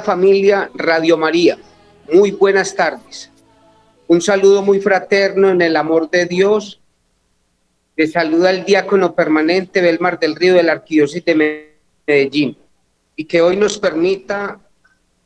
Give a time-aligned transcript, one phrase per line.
[0.00, 1.58] Familia Radio María,
[2.10, 3.30] muy buenas tardes.
[4.06, 6.80] Un saludo muy fraterno en el amor de Dios.
[7.94, 11.68] Te saluda el diácono permanente Belmar del Río de la Arquidiócesis de
[12.06, 12.56] Medellín
[13.16, 14.60] y que hoy nos permita,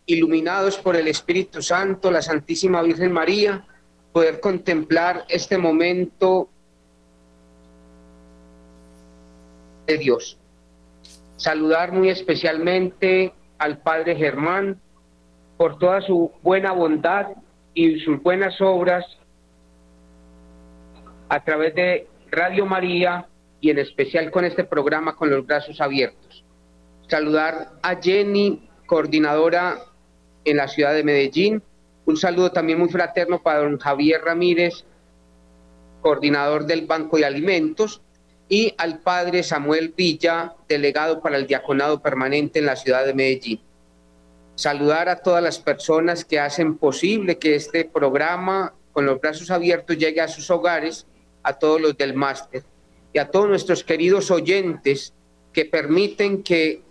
[0.06, 3.65] iluminados por el Espíritu Santo, la Santísima Virgen María,
[4.12, 6.49] poder contemplar este momento
[9.87, 10.38] de Dios.
[11.37, 14.81] Saludar muy especialmente al Padre Germán
[15.56, 17.28] por toda su buena bondad
[17.75, 19.05] y sus buenas obras
[21.28, 23.27] a través de Radio María
[23.61, 26.44] y en especial con este programa con los brazos abiertos.
[27.09, 29.78] Saludar a Jenny, coordinadora
[30.44, 31.62] en la ciudad de Medellín.
[32.05, 34.84] Un saludo también muy fraterno para don Javier Ramírez,
[36.00, 38.00] coordinador del Banco de Alimentos,
[38.49, 43.61] y al padre Samuel Villa, delegado para el diaconado permanente en la ciudad de Medellín.
[44.55, 49.99] Saludar a todas las personas que hacen posible que este programa con los brazos abiertos
[49.99, 51.06] llegue a sus hogares,
[51.43, 52.62] a todos los del máster
[53.12, 55.12] y a todos nuestros queridos oyentes
[55.53, 56.83] que permiten que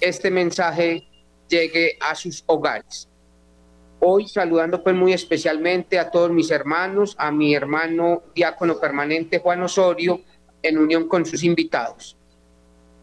[0.00, 1.08] este mensaje
[1.48, 3.08] llegue a sus hogares.
[4.00, 9.62] Hoy saludando pues muy especialmente a todos mis hermanos, a mi hermano diácono permanente Juan
[9.62, 10.20] Osorio,
[10.62, 12.16] en unión con sus invitados.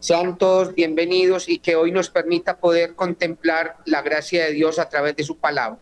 [0.00, 4.88] Sean todos bienvenidos y que hoy nos permita poder contemplar la gracia de Dios a
[4.88, 5.78] través de su palabra.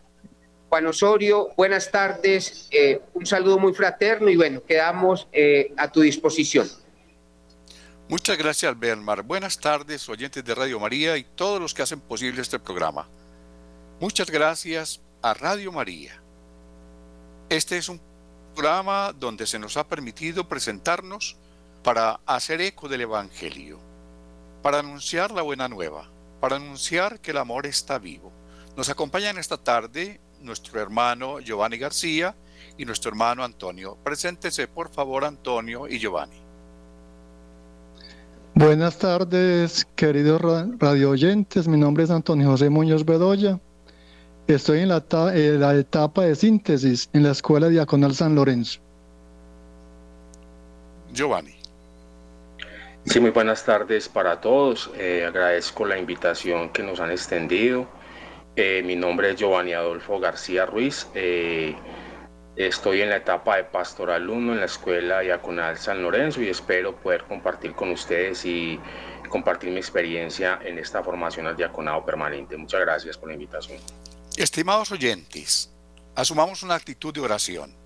[0.69, 6.01] Juan Osorio, buenas tardes, eh, un saludo muy fraterno y bueno, quedamos eh, a tu
[6.01, 6.67] disposición.
[8.07, 9.23] Muchas gracias, Belmar.
[9.23, 13.07] Buenas tardes, oyentes de Radio María y todos los que hacen posible este programa.
[13.99, 16.21] Muchas gracias a Radio María.
[17.49, 18.01] Este es un
[18.55, 21.37] programa donde se nos ha permitido presentarnos
[21.83, 23.79] para hacer eco del Evangelio,
[24.61, 26.09] para anunciar la buena nueva,
[26.39, 28.31] para anunciar que el amor está vivo.
[28.77, 32.35] Nos acompañan esta tarde nuestro hermano Giovanni García
[32.77, 33.97] y nuestro hermano Antonio.
[34.03, 36.37] Preséntese por favor Antonio y Giovanni.
[38.55, 40.41] Buenas tardes, queridos
[40.77, 41.67] radio oyentes.
[41.67, 43.59] Mi nombre es Antonio José Muñoz Bedoya.
[44.47, 45.03] Estoy en la,
[45.33, 48.79] en la etapa de síntesis en la Escuela Diaconal San Lorenzo.
[51.13, 51.62] Giovanni.
[53.05, 54.89] Sí, muy buenas tardes para todos.
[54.95, 57.85] Eh, agradezco la invitación que nos han extendido.
[58.55, 61.07] Eh, mi nombre es Giovanni Adolfo García Ruiz.
[61.13, 61.75] Eh,
[62.55, 66.95] estoy en la etapa de pastor alumno en la Escuela Diaconal San Lorenzo y espero
[66.95, 68.79] poder compartir con ustedes y
[69.27, 72.55] compartir mi experiencia en esta formación al diaconado permanente.
[72.55, 73.79] Muchas gracias por la invitación.
[74.37, 75.71] Estimados oyentes,
[76.15, 77.82] asumamos una actitud de oración.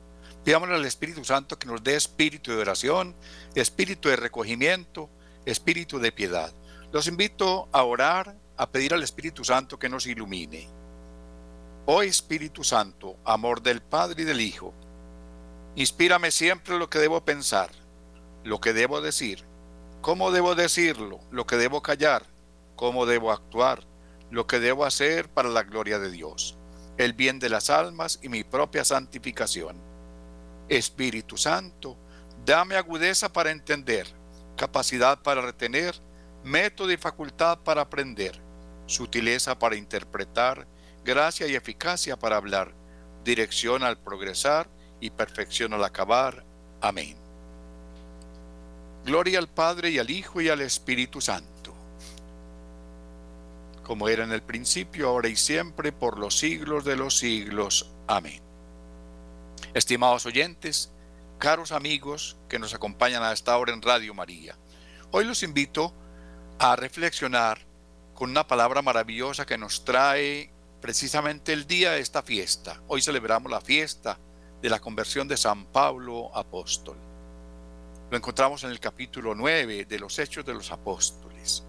[0.47, 3.13] Pidámosle al Espíritu Santo que nos dé espíritu de oración,
[3.53, 5.09] espíritu de recogimiento,
[5.45, 6.53] espíritu de piedad.
[6.93, 10.69] Los invito a orar, a pedir al Espíritu Santo que nos ilumine.
[11.85, 14.73] Oh Espíritu Santo, amor del Padre y del Hijo,
[15.75, 17.69] inspírame siempre lo que debo pensar,
[18.45, 19.43] lo que debo decir,
[19.99, 22.25] cómo debo decirlo, lo que debo callar,
[22.77, 23.83] cómo debo actuar,
[24.31, 26.55] lo que debo hacer para la gloria de Dios,
[26.97, 29.86] el bien de las almas y mi propia santificación.
[30.69, 31.97] Espíritu Santo,
[32.45, 34.07] dame agudeza para entender,
[34.55, 35.95] capacidad para retener,
[36.43, 38.39] método y facultad para aprender,
[38.85, 40.67] sutileza para interpretar,
[41.03, 42.73] gracia y eficacia para hablar,
[43.23, 44.69] dirección al progresar
[44.99, 46.43] y perfección al acabar.
[46.81, 47.15] Amén.
[49.05, 51.73] Gloria al Padre y al Hijo y al Espíritu Santo,
[53.83, 57.89] como era en el principio, ahora y siempre, por los siglos de los siglos.
[58.05, 58.46] Amén.
[59.73, 60.91] Estimados oyentes,
[61.37, 64.57] caros amigos que nos acompañan a esta hora en Radio María,
[65.11, 65.93] hoy los invito
[66.57, 67.59] a reflexionar
[68.13, 72.81] con una palabra maravillosa que nos trae precisamente el día de esta fiesta.
[72.87, 74.17] Hoy celebramos la fiesta
[74.61, 76.97] de la conversión de San Pablo apóstol.
[78.09, 81.63] Lo encontramos en el capítulo 9 de los Hechos de los Apóstoles.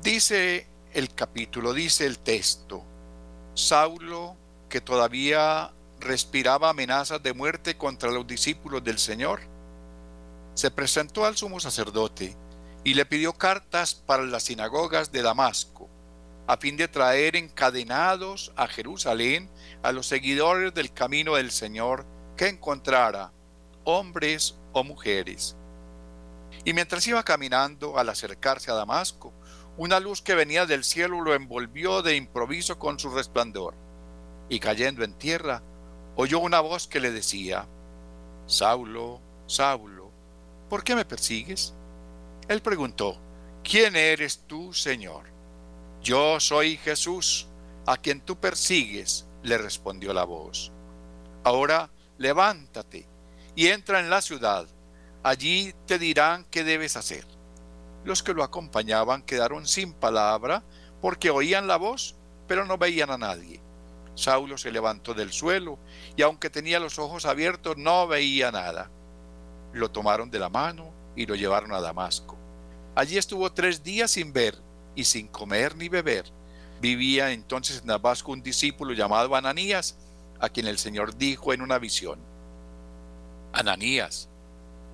[0.00, 2.82] Dice el capítulo, dice el texto,
[3.54, 4.36] Saulo,
[4.68, 9.40] que todavía respiraba amenazas de muerte contra los discípulos del Señor,
[10.54, 12.36] se presentó al sumo sacerdote
[12.84, 15.88] y le pidió cartas para las sinagogas de Damasco,
[16.46, 19.48] a fin de traer encadenados a Jerusalén
[19.82, 22.04] a los seguidores del camino del Señor
[22.36, 23.30] que encontrara,
[23.84, 25.54] hombres o mujeres.
[26.64, 29.32] Y mientras iba caminando al acercarse a Damasco,
[29.76, 33.74] una luz que venía del cielo lo envolvió de improviso con su resplandor,
[34.48, 35.62] y cayendo en tierra,
[36.20, 37.64] oyó una voz que le decía,
[38.46, 40.10] Saulo, Saulo,
[40.68, 41.72] ¿por qué me persigues?
[42.46, 43.16] Él preguntó,
[43.64, 45.24] ¿quién eres tú, Señor?
[46.02, 47.46] Yo soy Jesús,
[47.86, 50.70] a quien tú persigues, le respondió la voz.
[51.42, 51.88] Ahora
[52.18, 53.06] levántate
[53.56, 54.66] y entra en la ciudad.
[55.22, 57.24] Allí te dirán qué debes hacer.
[58.04, 60.64] Los que lo acompañaban quedaron sin palabra
[61.00, 62.14] porque oían la voz,
[62.46, 63.62] pero no veían a nadie.
[64.20, 65.78] Saulo se levantó del suelo
[66.16, 68.90] y aunque tenía los ojos abiertos no veía nada.
[69.72, 72.36] Lo tomaron de la mano y lo llevaron a Damasco.
[72.94, 74.56] Allí estuvo tres días sin ver
[74.94, 76.24] y sin comer ni beber.
[76.80, 79.96] Vivía entonces en Damasco un discípulo llamado Ananías,
[80.38, 82.18] a quien el Señor dijo en una visión,
[83.52, 84.28] Ananías.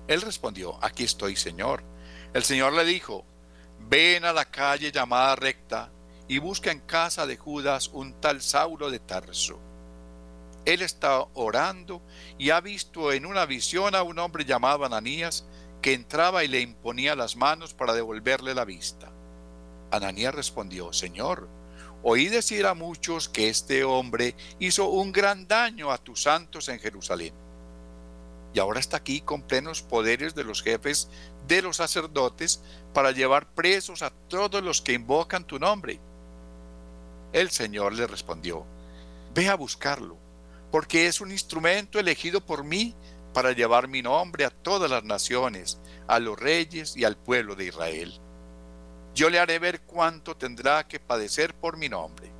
[0.07, 1.83] Él respondió, aquí estoy, Señor.
[2.33, 3.25] El Señor le dijo,
[3.89, 5.89] ven a la calle llamada recta
[6.27, 9.59] y busca en casa de Judas un tal Saulo de Tarso.
[10.65, 12.01] Él está orando
[12.37, 15.45] y ha visto en una visión a un hombre llamado Ananías
[15.81, 19.09] que entraba y le imponía las manos para devolverle la vista.
[19.91, 21.47] Ananías respondió, Señor,
[22.03, 26.79] oí decir a muchos que este hombre hizo un gran daño a tus santos en
[26.79, 27.33] Jerusalén.
[28.53, 31.09] Y ahora está aquí con plenos poderes de los jefes
[31.47, 32.61] de los sacerdotes
[32.93, 35.99] para llevar presos a todos los que invocan tu nombre.
[37.33, 38.65] El Señor le respondió,
[39.33, 40.17] Ve a buscarlo,
[40.71, 42.95] porque es un instrumento elegido por mí
[43.33, 47.65] para llevar mi nombre a todas las naciones, a los reyes y al pueblo de
[47.65, 48.19] Israel.
[49.13, 52.31] Yo le haré ver cuánto tendrá que padecer por mi nombre.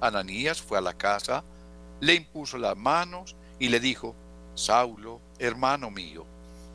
[0.00, 1.44] Ananías fue a la casa,
[2.00, 4.16] le impuso las manos y le dijo,
[4.54, 6.26] Saulo, hermano mío,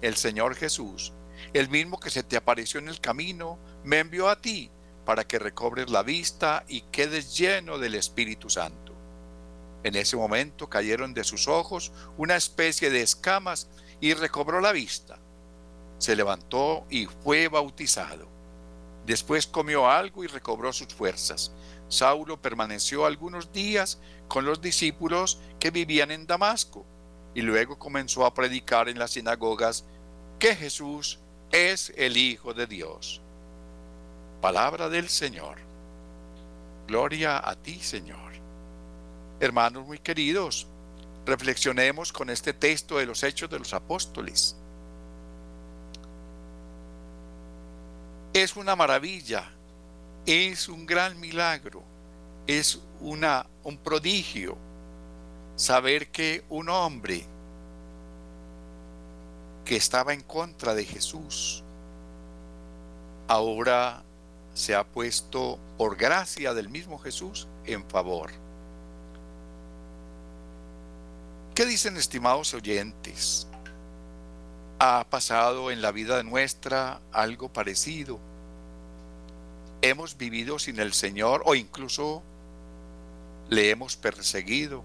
[0.02, 1.12] el Señor Jesús,
[1.54, 4.72] el mismo que se te apareció en el camino, me envió a ti
[5.08, 8.92] para que recobres la vista y quedes lleno del Espíritu Santo.
[9.82, 13.70] En ese momento cayeron de sus ojos una especie de escamas
[14.02, 15.18] y recobró la vista.
[15.98, 18.28] Se levantó y fue bautizado.
[19.06, 21.54] Después comió algo y recobró sus fuerzas.
[21.88, 26.86] Saulo permaneció algunos días con los discípulos que vivían en Damasco
[27.34, 29.86] y luego comenzó a predicar en las sinagogas
[30.38, 31.20] que Jesús
[31.54, 33.22] es el Hijo de Dios.
[34.42, 35.58] Palabra del Señor.
[36.88, 38.34] Gloria a ti, Señor.
[39.40, 40.68] Hermanos muy queridos,
[41.26, 44.56] reflexionemos con este texto de los Hechos de los Apóstoles.
[48.34, 49.52] Es una maravilla,
[50.26, 51.84] es un gran milagro,
[52.46, 54.58] es una, un prodigio
[55.56, 57.26] saber que un hombre
[59.66, 61.64] que estaba en contra de Jesús
[63.28, 64.04] ahora
[64.58, 68.32] se ha puesto por gracia del mismo Jesús en favor.
[71.54, 73.46] ¿Qué dicen estimados oyentes?
[74.80, 78.20] ¿Ha pasado en la vida nuestra algo parecido?
[79.84, 82.24] ¿Hemos vivido sin el Señor o incluso
[83.50, 84.84] le hemos perseguido,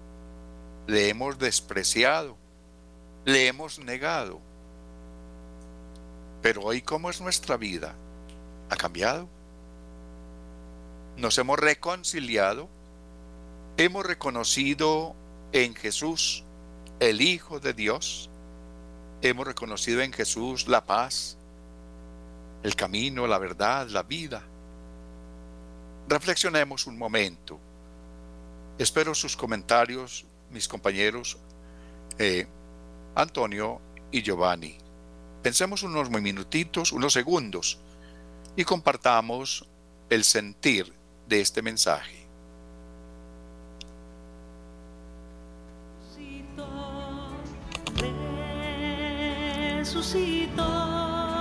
[0.85, 2.37] le hemos despreciado,
[3.25, 4.39] le hemos negado?
[6.43, 7.95] Pero hoy, ¿cómo es nuestra vida?
[8.69, 9.27] ¿Ha cambiado?
[11.17, 12.69] Nos hemos reconciliado,
[13.77, 15.15] hemos reconocido
[15.51, 16.43] en Jesús
[16.99, 18.29] el Hijo de Dios,
[19.21, 21.37] hemos reconocido en Jesús la paz,
[22.63, 24.43] el camino, la verdad, la vida.
[26.07, 27.59] Reflexionemos un momento.
[28.77, 31.37] Espero sus comentarios, mis compañeros
[32.17, 32.47] eh,
[33.15, 33.79] Antonio
[34.11, 34.77] y Giovanni.
[35.41, 37.77] Pensemos unos minutitos, unos segundos
[38.55, 39.65] y compartamos
[40.09, 40.93] el sentir
[41.27, 42.23] de este mensaje.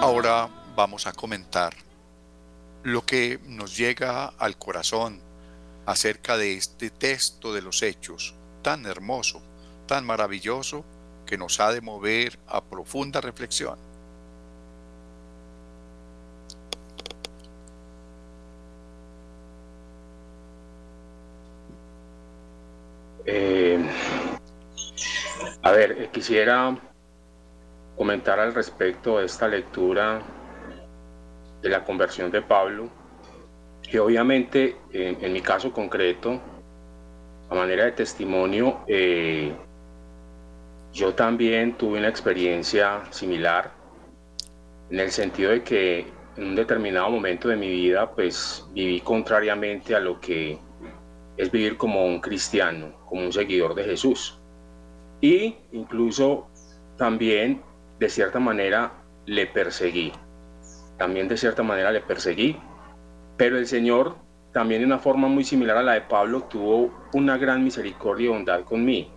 [0.00, 1.74] Ahora vamos a comentar
[2.82, 5.20] lo que nos llega al corazón
[5.86, 9.42] acerca de este texto de los hechos tan hermoso,
[9.86, 10.84] tan maravilloso,
[11.26, 13.78] que nos ha de mover a profunda reflexión.
[25.72, 26.76] A ver, eh, quisiera
[27.96, 30.20] comentar al respecto de esta lectura
[31.62, 32.90] de la conversión de Pablo,
[33.82, 36.38] que obviamente en, mi caso concreto,
[37.48, 39.54] a manera de testimonio, eh,
[40.92, 43.70] yo también tuve una experiencia similar,
[44.90, 46.00] en el sentido de que
[46.36, 50.58] en un determinado momento de mi vida, pues viví contrariamente a lo que
[51.38, 54.41] es vivir como un cristiano, como un seguidor de Jesús.
[55.22, 56.48] Y incluso
[56.98, 57.62] también,
[57.98, 58.92] de cierta manera,
[59.24, 60.12] le perseguí.
[60.98, 62.58] También de cierta manera le perseguí.
[63.38, 64.16] Pero el Señor
[64.52, 68.28] también de una forma muy similar a la de Pablo, tuvo una gran misericordia y
[68.28, 69.08] bondad conmigo,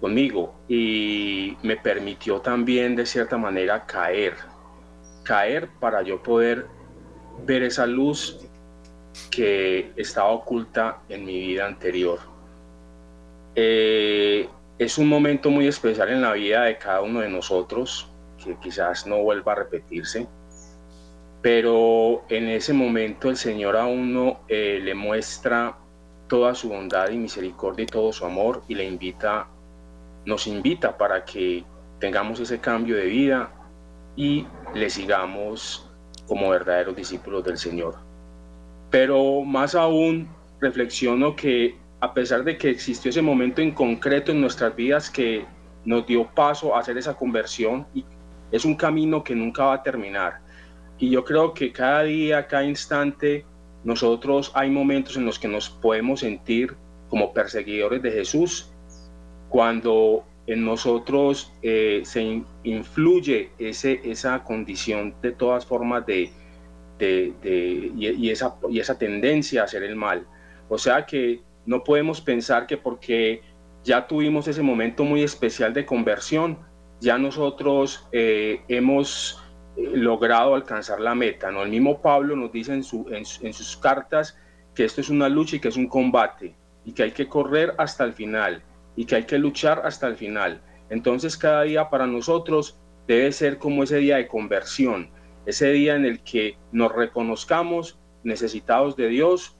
[0.00, 4.36] conmigo y me permitió también de cierta manera caer,
[5.24, 6.66] caer para yo poder
[7.44, 8.38] ver esa luz
[9.30, 12.20] que estaba oculta en mi vida anterior.
[13.54, 14.48] Eh,
[14.78, 18.08] es un momento muy especial en la vida de cada uno de nosotros,
[18.42, 20.26] que quizás no vuelva a repetirse,
[21.40, 25.76] pero en ese momento el Señor a uno eh, le muestra
[26.28, 29.48] toda su bondad y misericordia y todo su amor y le invita,
[30.24, 31.64] nos invita para que
[31.98, 33.50] tengamos ese cambio de vida
[34.16, 35.88] y le sigamos
[36.26, 37.96] como verdaderos discípulos del Señor.
[38.90, 40.28] Pero más aún
[40.60, 45.44] reflexiono que a pesar de que existió ese momento en concreto en nuestras vidas que
[45.84, 48.04] nos dio paso a hacer esa conversión y
[48.50, 50.40] es un camino que nunca va a terminar.
[50.98, 53.46] Y yo creo que cada día, cada instante,
[53.84, 56.74] nosotros hay momentos en los que nos podemos sentir
[57.08, 58.68] como perseguidores de Jesús,
[59.48, 66.32] cuando en nosotros eh, se influye ese, esa condición de todas formas de,
[66.98, 67.32] de,
[67.96, 70.26] y, esa, y esa tendencia a hacer el mal.
[70.68, 73.42] O sea que no podemos pensar que porque
[73.84, 76.58] ya tuvimos ese momento muy especial de conversión,
[77.00, 79.42] ya nosotros eh, hemos
[79.76, 81.50] eh, logrado alcanzar la meta.
[81.50, 81.62] ¿no?
[81.62, 84.38] El mismo Pablo nos dice en, su, en, sus cartas
[84.74, 86.54] que esto es una lucha y que es un combate
[86.84, 88.62] y que hay que correr hasta el final
[88.96, 90.60] y que hay que luchar hasta el final.
[90.90, 92.78] Entonces cada día para nosotros
[93.08, 95.10] debe ser como ese día de conversión,
[95.46, 99.56] ese día en el que nos reconozcamos necesitados de Dios,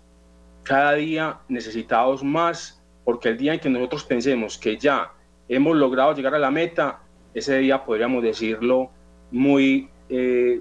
[0.62, 5.12] cada día necesitados más, porque el día en que nosotros pensemos que ya
[5.48, 7.00] hemos logrado llegar a la meta,
[7.34, 8.90] ese día podríamos decirlo
[9.30, 10.60] muy, eh,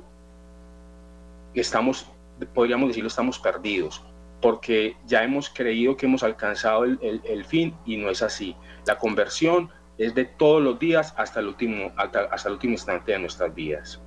[1.54, 2.06] estamos,
[2.54, 4.02] podríamos decirlo, estamos perdidos,
[4.42, 8.56] porque ya hemos creído que hemos alcanzado el, el, fin y no es así.
[8.88, 13.12] La conversión es de todos los días hasta el último, hasta, hasta el último instante
[13.12, 14.00] de nuestras vidas.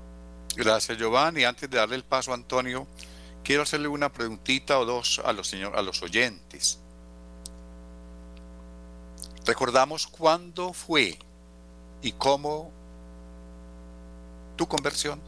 [0.57, 1.45] Gracias, Giovanni.
[1.45, 2.87] Antes de darle el paso a Antonio,
[3.45, 6.81] quiero hacerle una preguntita o dos a los, señor, a los oyentes.
[9.47, 11.19] Recordamos cuándo fue
[12.03, 12.73] y cómo
[14.57, 15.21] tu conversión.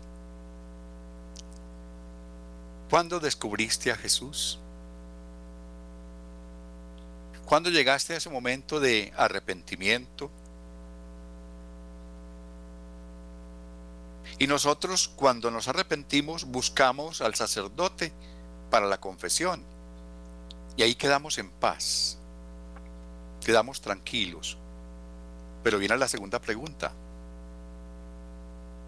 [2.89, 4.59] ¿Cuándo descubriste a Jesús?
[7.45, 10.31] ¿Cuándo llegaste a ese momento de arrepentimiento?
[14.38, 18.12] Y nosotros cuando nos arrepentimos buscamos al sacerdote
[18.71, 19.62] para la confesión.
[20.76, 22.19] Y ahí quedamos en paz.
[23.45, 24.59] Quedamos tranquilos.
[25.62, 26.93] Pero viene la segunda pregunta.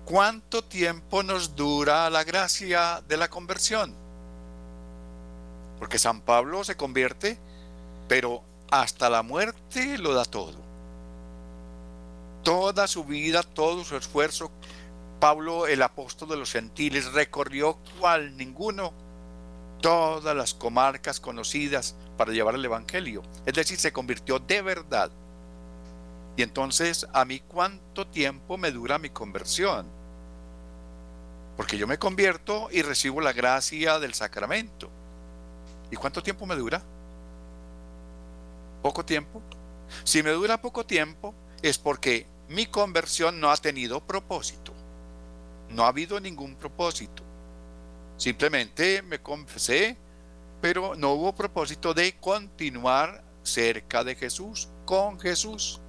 [0.04, 3.94] ¿Cuánto tiempo nos dura la gracia de la conversión?
[5.78, 7.38] Porque San Pablo se convierte,
[8.08, 10.54] pero hasta la muerte lo da todo.
[12.42, 14.50] Toda su vida, todo su esfuerzo
[15.18, 18.92] Pablo, el apóstol de los gentiles, recorrió cual ninguno
[19.80, 23.22] todas las comarcas conocidas para llevar el Evangelio.
[23.46, 25.10] Es decir, se convirtió de verdad.
[26.36, 29.86] Y entonces, ¿a mí cuánto tiempo me dura mi conversión?
[31.56, 34.88] Porque yo me convierto y recibo la gracia del sacramento.
[35.90, 36.80] ¿Y cuánto tiempo me dura?
[38.82, 39.42] ¿Poco tiempo?
[40.04, 44.67] Si me dura poco tiempo, es porque mi conversión no ha tenido propósito.
[45.70, 47.22] No ha habido ningún propósito.
[48.16, 49.96] Simplemente me confesé,
[50.60, 55.80] pero no hubo propósito de continuar cerca de Jesús, con Jesús.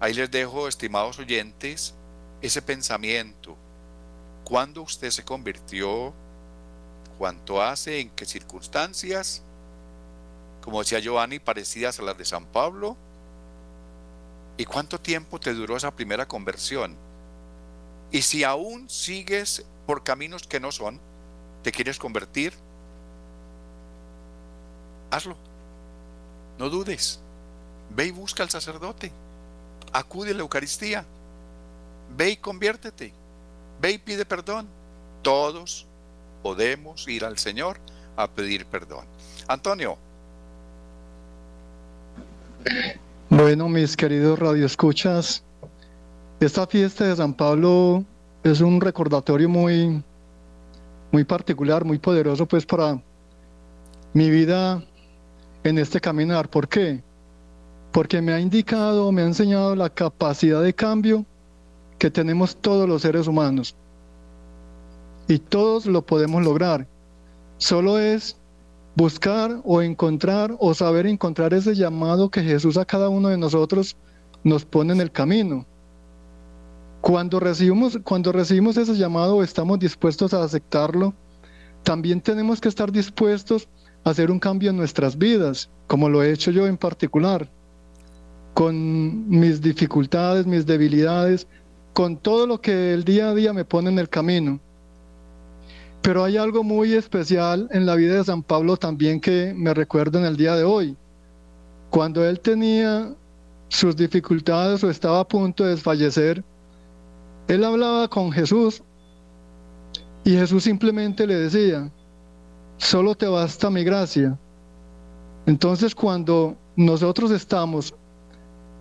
[0.00, 1.94] Ahí les dejo, estimados oyentes,
[2.40, 3.56] ese pensamiento.
[4.44, 6.12] ¿Cuándo usted se convirtió?
[7.18, 8.00] ¿Cuánto hace?
[8.00, 9.42] ¿En qué circunstancias?
[10.60, 12.96] Como decía Giovanni, parecidas a las de San Pablo.
[14.56, 16.96] ¿Y cuánto tiempo te duró esa primera conversión?
[18.12, 21.00] Y si aún sigues por caminos que no son,
[21.62, 22.52] te quieres convertir,
[25.10, 25.36] hazlo.
[26.58, 27.18] No dudes.
[27.96, 29.10] Ve y busca al sacerdote.
[29.92, 31.04] Acude a la Eucaristía.
[32.16, 33.12] Ve y conviértete.
[33.80, 34.68] Ve y pide perdón.
[35.22, 35.86] Todos
[36.42, 37.78] podemos ir al Señor
[38.16, 39.06] a pedir perdón.
[39.48, 39.96] Antonio.
[43.30, 45.42] Bueno, mis queridos radioescuchas,
[46.44, 48.04] esta fiesta de San Pablo
[48.42, 50.02] es un recordatorio muy,
[51.12, 53.00] muy particular, muy poderoso pues para
[54.12, 54.82] mi vida
[55.62, 56.48] en este caminar.
[56.48, 57.02] ¿Por qué?
[57.92, 61.24] Porque me ha indicado, me ha enseñado la capacidad de cambio
[61.98, 63.76] que tenemos todos los seres humanos.
[65.28, 66.86] Y todos lo podemos lograr
[67.62, 68.36] solo es
[68.96, 73.96] buscar o encontrar o saber encontrar ese llamado que Jesús a cada uno de nosotros
[74.42, 75.64] nos pone en el camino.
[77.02, 81.12] Cuando recibimos, cuando recibimos ese llamado, estamos dispuestos a aceptarlo,
[81.82, 83.68] también tenemos que estar dispuestos
[84.04, 87.50] a hacer un cambio en nuestras vidas, como lo he hecho yo en particular,
[88.54, 91.48] con mis dificultades, mis debilidades,
[91.92, 94.60] con todo lo que el día a día me pone en el camino.
[96.02, 100.20] Pero hay algo muy especial en la vida de San Pablo también que me recuerdo
[100.20, 100.96] en el día de hoy.
[101.90, 103.12] Cuando él tenía
[103.68, 106.44] sus dificultades o estaba a punto de desfallecer,
[107.48, 108.82] él hablaba con Jesús
[110.24, 111.90] y Jesús simplemente le decía,
[112.78, 114.38] solo te basta mi gracia.
[115.46, 117.94] Entonces cuando nosotros estamos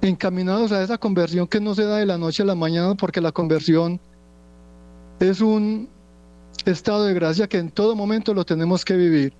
[0.01, 3.21] encaminados a esa conversión que no se da de la noche a la mañana, porque
[3.21, 3.99] la conversión
[5.19, 5.89] es un
[6.65, 9.33] estado de gracia que en todo momento lo tenemos que vivir.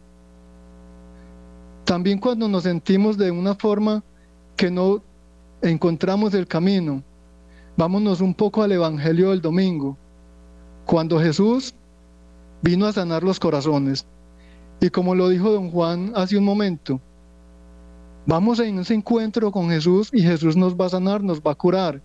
[1.85, 4.03] También cuando nos sentimos de una forma
[4.55, 5.01] que no
[5.61, 7.03] encontramos el camino,
[7.77, 9.97] vámonos un poco al Evangelio del domingo,
[10.85, 11.73] cuando Jesús
[12.61, 14.05] vino a sanar los corazones.
[14.79, 16.99] Y como lo dijo don Juan hace un momento,
[18.25, 21.55] vamos en ese encuentro con Jesús y Jesús nos va a sanar, nos va a
[21.55, 22.01] curar.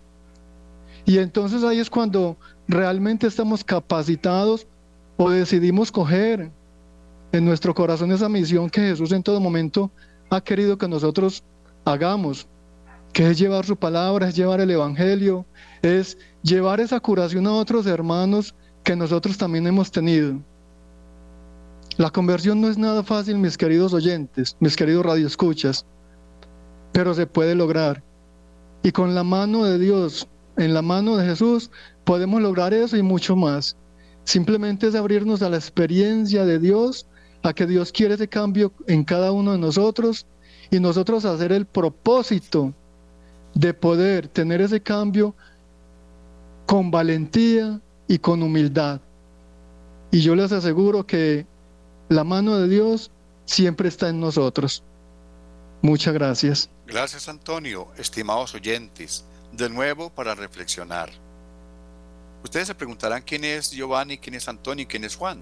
[1.05, 4.67] Y entonces ahí es cuando realmente estamos capacitados
[5.15, 6.51] o decidimos coger
[7.31, 9.91] en nuestro corazón esa misión que Jesús en todo momento
[10.29, 11.43] ha querido que nosotros
[11.85, 12.47] hagamos,
[13.17, 15.43] que es llevar su palabra, es llevar el Evangelio,
[15.81, 18.53] es llevar esa curación a otros hermanos
[18.83, 20.39] que nosotros también hemos tenido.
[21.97, 25.83] La conversión no es nada fácil, mis queridos oyentes, mis queridos radioescuchas,
[26.91, 28.03] pero se puede lograr.
[28.83, 31.71] Y con la mano de Dios, en la mano de Jesús,
[32.03, 33.75] podemos lograr eso y mucho más.
[34.25, 37.07] Simplemente es abrirnos a la experiencia de Dios,
[37.41, 40.27] a que Dios quiere ese cambio en cada uno de nosotros
[40.69, 42.75] y nosotros hacer el propósito
[43.57, 45.33] de poder tener ese cambio
[46.67, 49.01] con valentía y con humildad.
[50.11, 51.47] Y yo les aseguro que
[52.07, 53.09] la mano de Dios
[53.45, 54.83] siempre está en nosotros.
[55.81, 56.69] Muchas gracias.
[56.85, 61.09] Gracias Antonio, estimados oyentes, de nuevo para reflexionar.
[62.43, 65.41] Ustedes se preguntarán quién es Giovanni, quién es Antonio y quién es Juan.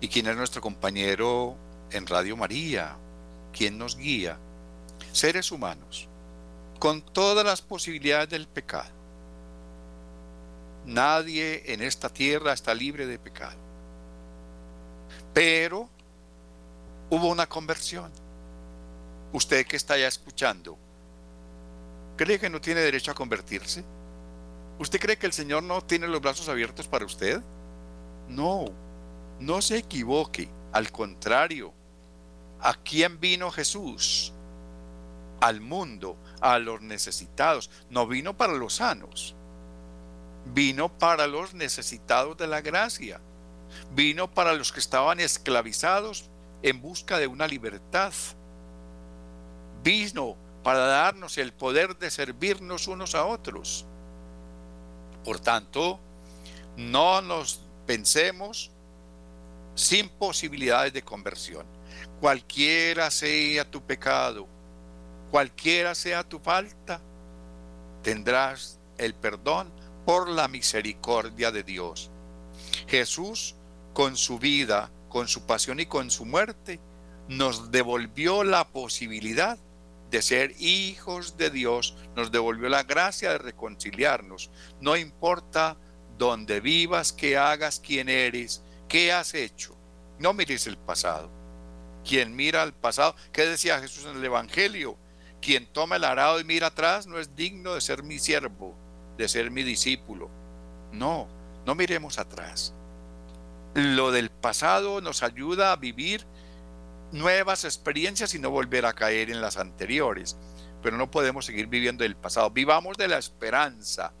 [0.00, 1.56] ¿Y quién es nuestro compañero
[1.90, 2.96] en Radio María?
[3.52, 4.38] ¿Quién nos guía?
[5.12, 6.06] Seres humanos,
[6.78, 8.90] con todas las posibilidades del pecado.
[10.86, 13.56] Nadie en esta tierra está libre de pecado.
[15.34, 15.88] Pero
[17.10, 18.10] hubo una conversión.
[19.32, 20.76] Usted que está ya escuchando,
[22.16, 23.84] ¿cree que no tiene derecho a convertirse?
[24.78, 27.40] ¿Usted cree que el Señor no tiene los brazos abiertos para usted?
[28.28, 28.66] No,
[29.38, 30.48] no se equivoque.
[30.72, 31.72] Al contrario,
[32.60, 34.32] ¿a quién vino Jesús?
[35.40, 37.70] Al mundo, a los necesitados.
[37.88, 39.34] No vino para los sanos.
[40.46, 43.20] Vino para los necesitados de la gracia.
[43.92, 46.24] Vino para los que estaban esclavizados
[46.62, 48.12] en busca de una libertad.
[49.82, 53.86] Vino para darnos el poder de servirnos unos a otros.
[55.24, 55.98] Por tanto,
[56.76, 58.70] no nos pensemos
[59.74, 61.66] sin posibilidades de conversión.
[62.20, 64.46] Cualquiera sea tu pecado,
[65.30, 67.00] cualquiera sea tu falta,
[68.02, 69.70] tendrás el perdón
[70.04, 72.10] por la misericordia de Dios.
[72.86, 73.54] Jesús,
[73.92, 76.80] con su vida, con su pasión y con su muerte,
[77.28, 79.58] nos devolvió la posibilidad
[80.10, 84.50] de ser hijos de Dios, nos devolvió la gracia de reconciliarnos.
[84.80, 85.76] No importa
[86.18, 89.76] dónde vivas, qué hagas, quién eres, qué has hecho.
[90.18, 91.30] No mires el pasado.
[92.04, 94.96] Quien mira al pasado, ¿qué decía Jesús en el Evangelio?
[95.40, 98.74] Quien toma el arado y mira atrás no es digno de ser mi siervo,
[99.16, 100.28] de ser mi discípulo.
[100.92, 101.28] No,
[101.64, 102.74] no miremos atrás.
[103.74, 106.26] Lo del pasado nos ayuda a vivir
[107.12, 110.36] nuevas experiencias y no volver a caer en las anteriores.
[110.82, 112.50] Pero no podemos seguir viviendo del pasado.
[112.50, 114.12] Vivamos de la esperanza,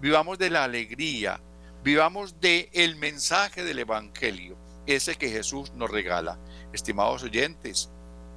[0.00, 1.40] vivamos de la alegría,
[1.82, 6.38] vivamos de el mensaje del evangelio, ese que Jesús nos regala.
[6.72, 7.88] Estimados oyentes,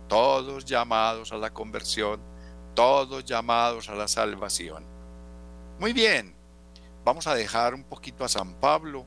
[0.08, 2.22] todos llamados a la conversión,
[2.74, 4.84] todos llamados a la salvación.
[5.80, 6.34] Muy bien,
[7.04, 9.06] vamos a dejar un poquito a San Pablo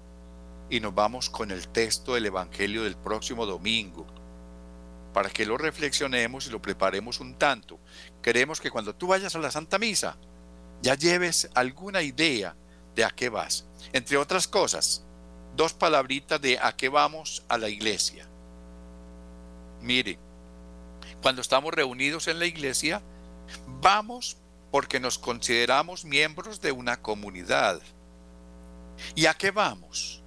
[0.68, 4.06] y nos vamos con el texto del Evangelio del próximo domingo
[5.12, 7.78] para que lo reflexionemos y lo preparemos un tanto.
[8.20, 10.16] Queremos que cuando tú vayas a la Santa Misa,
[10.82, 12.56] ya lleves alguna idea
[12.96, 13.64] de a qué vas.
[13.92, 15.04] Entre otras cosas,
[15.54, 18.26] dos palabritas de a qué vamos a la iglesia.
[19.80, 20.18] Mire,
[21.22, 23.00] cuando estamos reunidos en la iglesia,
[23.84, 24.38] vamos
[24.70, 27.82] porque nos consideramos miembros de una comunidad.
[29.14, 30.22] ¿Y a qué vamos?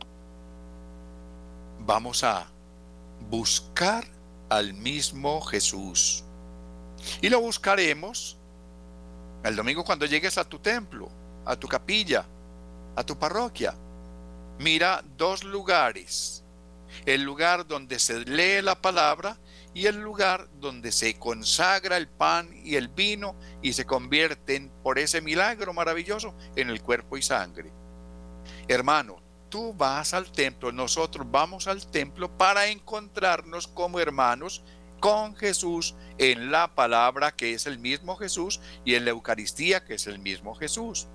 [1.79, 2.45] Vamos a
[3.31, 4.05] buscar
[4.47, 6.23] al mismo Jesús.
[7.19, 8.37] Y lo buscaremos
[9.43, 11.09] el domingo cuando llegues a tu templo,
[11.43, 12.25] a tu capilla,
[12.95, 13.73] a tu parroquia.
[14.59, 16.43] Mira dos lugares.
[17.07, 19.35] El lugar donde se lee la palabra
[19.77, 24.97] y el lugar donde se consagra el pan y el vino y se convierten por
[24.97, 27.69] ese milagro maravilloso en el cuerpo y sangre.
[28.67, 29.17] Hermano,
[29.49, 34.63] tú vas al templo, nosotros vamos al templo para encontrarnos como hermanos
[34.99, 39.93] con Jesús en la palabra que es el mismo Jesús y en la Eucaristía que
[39.93, 41.05] es el mismo Jesús.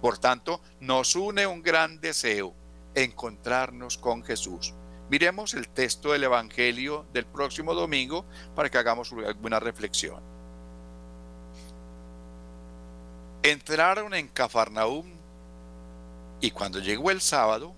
[0.00, 2.56] Por tanto, nos une un gran deseo,
[2.96, 4.74] encontrarnos con Jesús.
[5.10, 10.22] Miremos el texto del Evangelio del próximo domingo para que hagamos alguna reflexión.
[13.42, 15.10] Entraron en Cafarnaúm
[16.40, 17.74] y cuando llegó el sábado,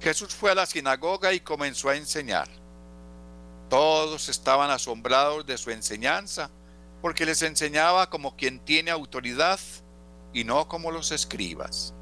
[0.00, 2.48] Jesús fue a la sinagoga y comenzó a enseñar.
[3.68, 6.50] Todos estaban asombrados de su enseñanza,
[7.02, 9.58] porque les enseñaba como quien tiene autoridad
[10.32, 11.94] y no como los escribas.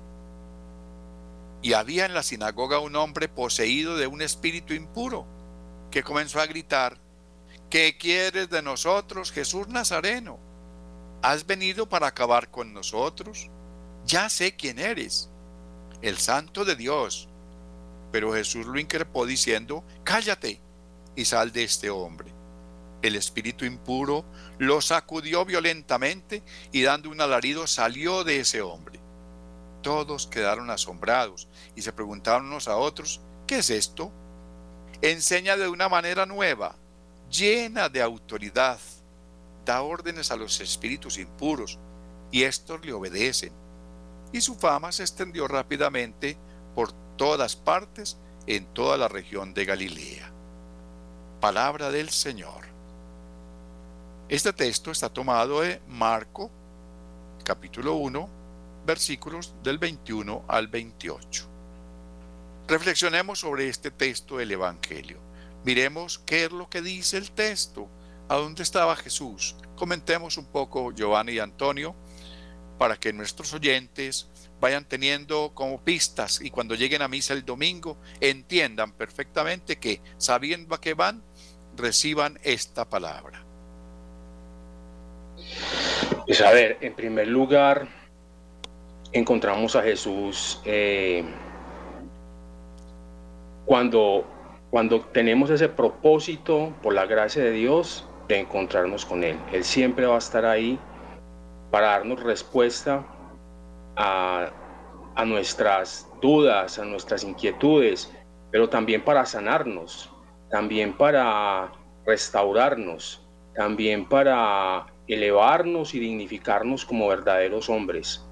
[1.63, 5.27] Y había en la sinagoga un hombre poseído de un espíritu impuro,
[5.91, 6.99] que comenzó a gritar,
[7.71, 10.39] ¿qué quieres de nosotros, Jesús Nazareno?
[11.23, 13.49] ¿Has venido para acabar con nosotros?
[14.07, 15.29] Ya sé quién eres,
[16.01, 17.29] el santo de Dios.
[18.13, 20.61] Pero Jesús lo increpó diciendo, cállate
[21.17, 22.33] y sal de este hombre.
[23.03, 24.25] El espíritu impuro
[24.59, 26.43] lo sacudió violentamente
[26.73, 28.99] y dando un alarido salió de ese hombre.
[29.83, 34.11] Todos quedaron asombrados y se preguntaron unos a otros, ¿qué es esto?
[35.01, 36.75] Enseña de una manera nueva,
[37.31, 38.79] llena de autoridad,
[39.65, 41.79] da órdenes a los espíritus impuros
[42.31, 43.53] y estos le obedecen.
[44.33, 46.37] Y su fama se extendió rápidamente
[46.75, 50.31] por todas partes en toda la región de Galilea.
[51.41, 52.67] Palabra del Señor.
[54.29, 56.51] Este texto está tomado de Marco,
[57.45, 58.29] capítulo 1,
[58.89, 61.47] versículos del 21 al 28.
[62.69, 65.19] Reflexionemos sobre este texto del Evangelio.
[65.63, 67.87] Miremos qué es lo que dice el texto,
[68.31, 69.57] a dónde estaba Jesús.
[69.77, 71.95] Comentemos un poco, Giovanni y Antonio,
[72.79, 74.27] para que nuestros oyentes
[74.59, 80.75] vayan teniendo como pistas y cuando lleguen a misa el domingo entiendan perfectamente que sabiendo
[80.75, 81.23] a qué van,
[81.77, 83.45] reciban esta palabra.
[86.27, 87.98] Pues a ver, en primer lugar,
[89.13, 91.25] encontramos a Jesús eh,
[93.65, 94.25] cuando,
[94.71, 99.39] cuando tenemos ese propósito, por la gracia de Dios, de encontrarnos con Él.
[99.53, 100.79] Él siempre va a estar ahí
[101.71, 103.05] para darnos respuesta
[103.97, 104.51] a,
[105.27, 108.13] nuestras dudas, a nuestras inquietudes,
[108.51, 110.11] pero también para sanarnos,
[110.51, 111.73] también para
[112.07, 118.28] restaurarnos, también para elevarnos y dignificarnos como verdaderos hombres.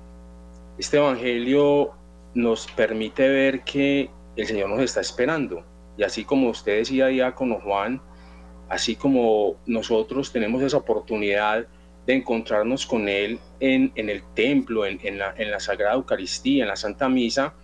[0.78, 1.92] Este Evangelio
[2.34, 5.64] nos permite ver que el Señor nos está esperando.
[5.96, 8.02] Y así como usted decía, diácono Juan,
[8.68, 11.66] así como nosotros tenemos esa oportunidad
[12.04, 17.54] de encontrarnos con Él en, el templo, en, la, Sagrada Eucaristía, en la Santa Misa,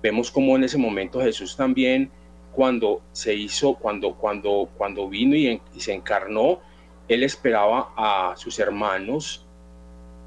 [0.00, 2.10] vemos como en ese momento Jesús también,
[2.52, 6.60] cuando se hizo, cuando, cuando, cuando vino y se encarnó,
[7.08, 9.44] Él esperaba a sus hermanos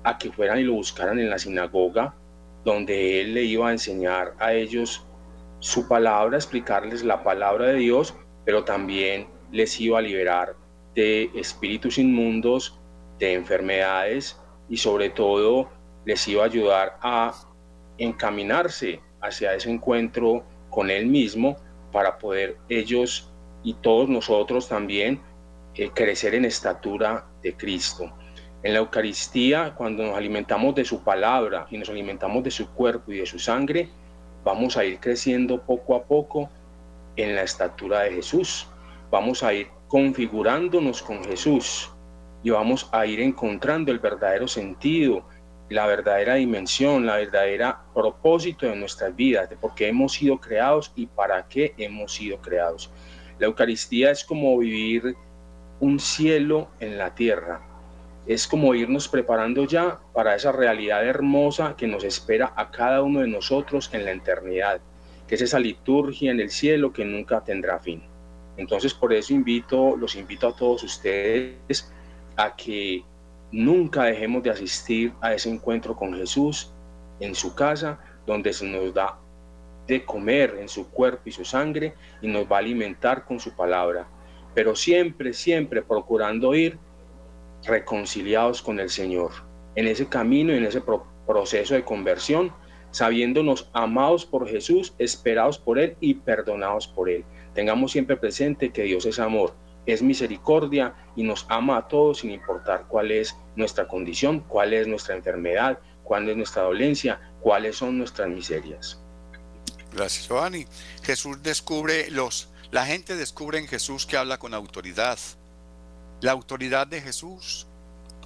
[0.04, 2.14] a que fueran y lo buscaran en la sinagoga,
[2.64, 5.06] donde Él le iba a enseñar a ellos
[5.60, 8.14] su palabra, explicarles la palabra de Dios,
[8.46, 10.56] pero también les iba a liberar
[10.96, 12.80] de espíritus inmundos,
[13.20, 15.70] de enfermedades y sobre todo
[16.06, 17.34] les iba a ayudar a
[17.98, 21.56] encaminarse hacia ese encuentro con Él mismo
[21.92, 23.30] para poder ellos
[23.64, 25.22] y todos nosotros también
[25.76, 28.12] eh, crecer en estatura de Cristo.
[28.64, 33.12] En la Eucaristía, cuando nos alimentamos de su palabra y nos alimentamos de su cuerpo
[33.12, 33.90] y de su sangre,
[34.46, 36.50] vamos a ir creciendo poco a poco
[37.18, 38.66] en la estatura de Jesús.
[39.12, 41.90] Vamos a ir configurándonos con Jesús
[42.42, 45.26] y vamos a ir encontrando el verdadero sentido,
[45.70, 50.90] la verdadera dimensión, la verdadera propósito de nuestras vidas, de por qué hemos sido creados
[50.96, 52.90] y para qué hemos sido creados.
[53.40, 55.16] La Eucaristía es como vivir
[55.82, 57.73] un cielo en la tierra.
[58.26, 63.20] Es como irnos preparando ya para esa realidad hermosa que nos espera a cada uno
[63.20, 64.80] de nosotros en la eternidad,
[65.28, 68.02] que es esa liturgia en el cielo que nunca tendrá fin.
[68.56, 71.92] Entonces por eso invito, los invito a todos ustedes
[72.38, 73.04] a que
[73.52, 76.72] nunca dejemos de asistir a ese encuentro con Jesús
[77.20, 79.18] en su casa, donde se nos da
[79.88, 83.54] de comer en su cuerpo y su sangre y nos va a alimentar con su
[83.54, 84.08] palabra.
[84.54, 86.78] Pero siempre, siempre procurando ir
[87.66, 89.32] reconciliados con el Señor,
[89.76, 90.82] en ese camino en ese
[91.26, 92.54] proceso de conversión,
[92.92, 97.26] sabiéndonos amados por Jesús, esperados por Él y perdonados por Él.
[97.54, 99.54] Tengamos siempre presente que Dios es amor,
[99.86, 104.88] es misericordia y nos ama a todos sin importar cuál es nuestra condición, cuál es
[104.88, 109.00] nuestra enfermedad, cuál es nuestra dolencia, cuáles son nuestras miserias.
[109.92, 110.66] Gracias, Giovanni.
[111.04, 115.20] Jesús descubre los, la gente descubre en Jesús que habla con autoridad.
[116.24, 117.68] La autoridad de Jesús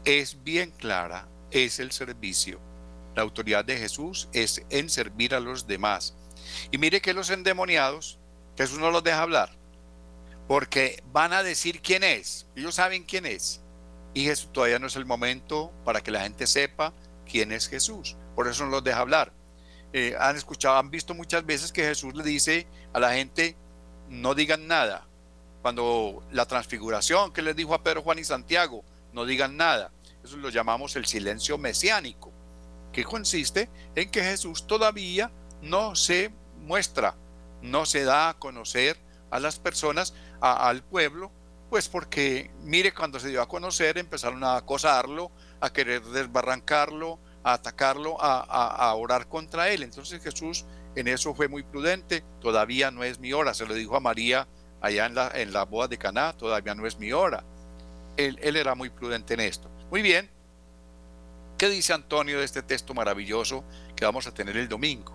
[0.06, 2.60] es bien clara, es el servicio.
[3.16, 6.14] La autoridad de Jesús es en servir a los demás.
[6.70, 8.20] Y mire que los endemoniados,
[8.56, 9.50] Jesús no los deja hablar,
[10.48, 12.46] porque van a decir quién es.
[12.56, 13.62] Ellos saben quién es.
[14.14, 16.94] Y Jesús todavía no es el momento para que la gente sepa
[17.26, 18.16] quién es Jesús.
[18.36, 19.34] Por eso no los deja hablar.
[19.92, 23.56] Eh, han escuchado, han visto muchas veces que Jesús le dice a la gente,
[24.08, 25.07] no digan nada.
[25.62, 29.92] Cuando la transfiguración que les dijo a Pedro, Juan y Santiago, no digan nada.
[30.24, 32.32] Eso lo llamamos el silencio mesiánico,
[32.92, 37.16] que consiste en que Jesús todavía no se muestra,
[37.62, 38.98] no se da a conocer
[39.32, 41.32] a las personas, al pueblo,
[41.70, 47.54] pues porque mire cuando se dio a conocer empezaron a acosarlo, a querer desbarrancarlo, a
[47.54, 49.84] atacarlo, a, orar contra él.
[49.84, 50.66] Entonces Jesús
[50.96, 54.48] en eso fue muy prudente, todavía no es mi hora, se lo dijo a María
[54.82, 57.44] allá en la, en la boda de Caná, todavía no es mi hora.
[58.16, 59.70] Él, él era muy prudente en esto.
[59.92, 60.30] Muy bien,
[61.58, 63.64] ¿qué dice Antonio de este texto maravilloso
[63.96, 65.14] que vamos a tener el domingo?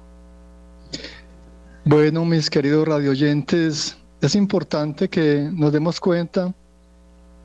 [1.85, 6.55] Bueno, mis queridos radioyentes, es importante que nos demos cuenta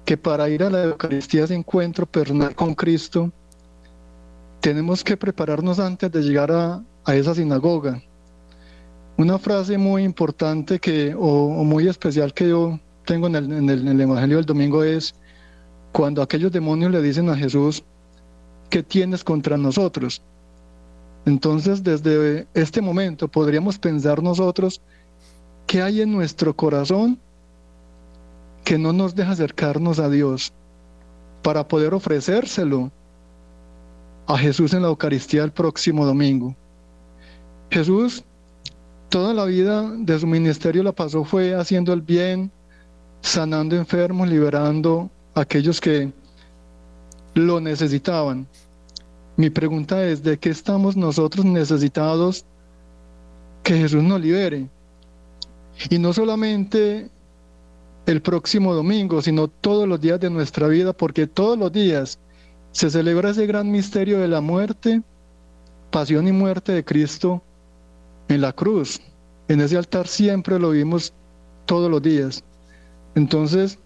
[0.06, 3.32] que para ir a la Eucaristía de encuentro personal con Cristo,
[4.62, 6.82] tenemos que prepararnos antes de llegar a,
[7.14, 8.02] esa sinagoga.
[9.18, 14.00] Una frase muy importante que, o, muy especial que yo tengo en el, en el
[14.02, 15.16] Evangelio del domingo es
[15.92, 17.84] cuando aquellos demonios le dicen a Jesús,
[18.70, 20.22] ¿qué tienes contra nosotros?
[21.26, 24.82] Entonces, desde este momento podríamos pensar nosotros
[25.66, 27.20] qué hay en nuestro corazón
[28.64, 30.54] que no nos deja acercarnos a Dios
[31.42, 32.92] para poder ofrecérselo
[34.28, 36.56] a Jesús en la Eucaristía el próximo domingo.
[37.72, 38.24] Jesús
[39.10, 42.52] toda la vida de su ministerio la pasó fue haciendo el bien,
[43.22, 46.12] sanando enfermos, liberando a aquellos que
[47.34, 48.48] lo necesitaban.
[49.38, 52.46] Mi pregunta es, ¿de qué estamos nosotros necesitados
[53.64, 54.68] que Jesús nos libere?
[55.90, 57.10] Y no solamente
[58.08, 62.18] el próximo domingo, sino todos los días de nuestra vida, porque todos los días
[62.72, 65.02] se celebra ese gran misterio de la muerte,
[65.92, 67.44] pasión y muerte de Cristo
[68.30, 69.02] en la cruz.
[69.48, 71.14] En ese altar siempre lo vimos
[71.66, 72.44] todos los días.
[73.16, 73.80] Entonces,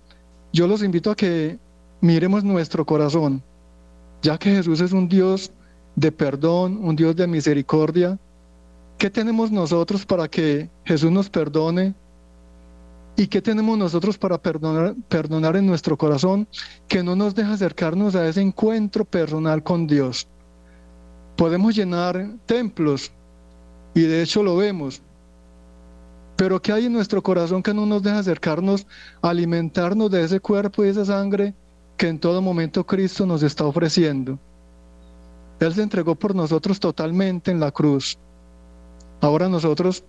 [0.54, 1.60] yo los invito a que
[2.02, 3.42] miremos nuestro corazón,
[4.22, 5.52] ya que Jesús es un Dios
[5.96, 8.18] de perdón, un Dios de misericordia.
[8.98, 11.96] ¿Qué tenemos nosotros para que Jesús nos perdone
[13.16, 16.48] ¿Y qué tenemos nosotros para perdonar, perdonar en nuestro corazón
[16.88, 20.28] que no nos deja acercarnos a ese encuentro personal con Dios?
[21.36, 23.12] Podemos llenar templos
[23.94, 25.02] y de hecho lo vemos,
[26.36, 28.88] pero ¿qué hay en nuestro corazón que no nos deja acercarnos
[29.22, 31.54] alimentarnos de ese cuerpo y esa sangre
[31.98, 34.40] que en todo momento Cristo nos está ofreciendo?
[35.60, 38.18] Él se entregó por nosotros totalmente en la cruz.
[39.20, 40.04] Ahora nosotros,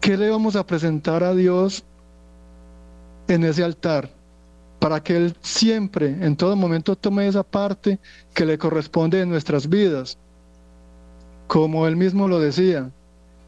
[0.00, 1.84] ¿qué le vamos a presentar a Dios
[3.28, 4.10] en ese altar,
[4.78, 7.98] para que Él siempre, en todo momento, tome esa parte
[8.34, 10.18] que le corresponde en nuestras vidas.
[11.46, 12.90] Como Él mismo lo decía,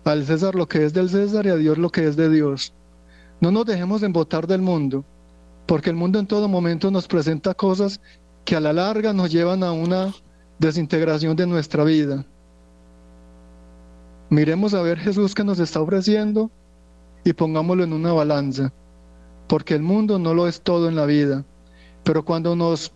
[0.04, 2.72] al César lo que es del César y a Dios lo que es de Dios.
[3.40, 5.04] No nos dejemos embotar del mundo,
[5.66, 8.00] porque el mundo en todo momento nos presenta cosas
[8.44, 10.14] que a la larga nos llevan a una
[10.58, 12.24] desintegración de nuestra vida.
[14.30, 16.50] Miremos a ver Jesús que nos está ofreciendo
[17.24, 18.72] y pongámoslo en una balanza
[19.48, 21.44] porque el mundo no lo es todo en la vida.
[22.04, 22.92] Pero cuando nos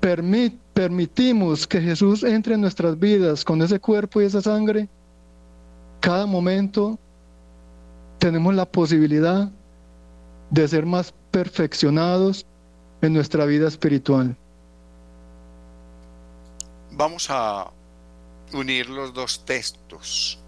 [0.00, 4.88] permitimos que Jesús entre en nuestras vidas con ese cuerpo y esa sangre,
[6.00, 6.98] cada momento
[8.18, 9.50] tenemos la posibilidad
[10.50, 12.46] de ser más perfeccionados
[13.02, 14.36] en nuestra vida espiritual.
[16.92, 17.70] Vamos a
[18.52, 20.40] unir los dos textos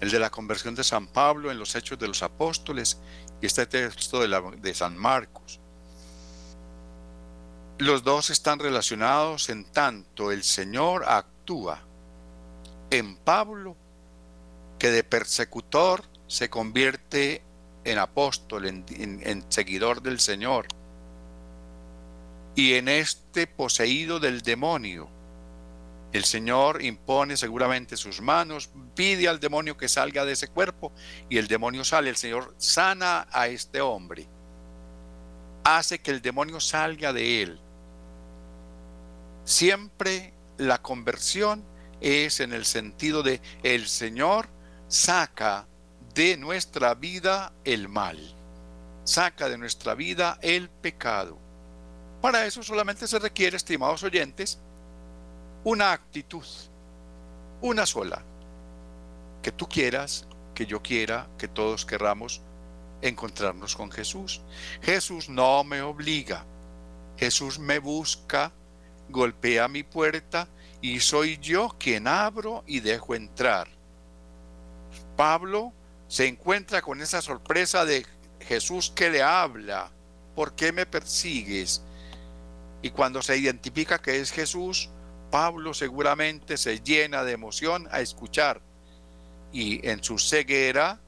[0.00, 2.98] el de la conversión de San Pablo en los Hechos de los Apóstoles
[3.40, 5.60] y este texto de, de San Marcos.
[7.78, 11.80] Los dos están relacionados en tanto el Señor actúa
[12.90, 13.76] en Pablo
[14.80, 17.40] que de persecutor se convierte
[17.84, 20.66] en apóstol, en, seguidor del Señor.
[22.56, 25.08] Y en este poseído del demonio,
[26.12, 30.92] el Señor impone seguramente sus manos, pide al demonio que salga de ese cuerpo
[31.28, 32.10] y el demonio sale.
[32.10, 34.26] El Señor sana a este hombre,
[35.62, 37.60] hace que el demonio salga de él.
[39.48, 41.64] Siempre la conversión
[42.02, 44.46] es en el sentido de el Señor
[44.88, 45.66] saca
[46.12, 48.18] de nuestra vida el mal,
[49.04, 51.38] saca de nuestra vida el pecado.
[52.20, 54.58] Para eso solamente se requiere, estimados oyentes,
[55.64, 56.44] una actitud,
[57.62, 58.22] una sola,
[59.42, 62.42] que tú quieras, que yo quiera, que todos querramos
[63.00, 64.42] encontrarnos con Jesús.
[64.82, 66.44] Jesús no me obliga,
[67.16, 68.52] Jesús me busca,
[69.08, 70.48] golpea mi puerta
[70.80, 73.68] y soy yo quien abro y dejo entrar.
[75.16, 75.72] Pablo
[76.06, 78.06] se encuentra con esa sorpresa de
[78.40, 79.90] Jesús que le habla,
[80.34, 81.82] ¿por qué me persigues?
[82.82, 84.88] Y cuando se identifica que es Jesús,
[85.30, 88.60] Pablo seguramente se llena de emoción a escuchar
[89.52, 91.00] y en su ceguera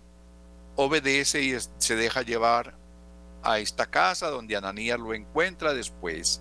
[0.76, 2.74] obedece y se deja llevar
[3.42, 6.40] a esta casa donde Ananías lo encuentra después.